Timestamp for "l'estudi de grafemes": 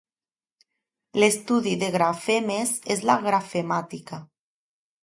1.23-2.73